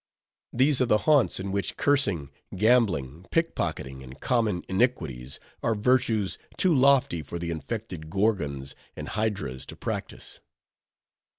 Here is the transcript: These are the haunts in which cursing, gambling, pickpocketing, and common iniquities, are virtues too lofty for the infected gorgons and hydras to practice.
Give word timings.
These 0.51 0.81
are 0.81 0.87
the 0.87 0.97
haunts 1.05 1.39
in 1.39 1.51
which 1.51 1.77
cursing, 1.77 2.31
gambling, 2.55 3.27
pickpocketing, 3.29 4.01
and 4.03 4.19
common 4.19 4.63
iniquities, 4.67 5.39
are 5.61 5.75
virtues 5.75 6.39
too 6.57 6.73
lofty 6.73 7.21
for 7.21 7.37
the 7.37 7.51
infected 7.51 8.09
gorgons 8.09 8.73
and 8.95 9.09
hydras 9.09 9.63
to 9.67 9.75
practice. 9.75 10.41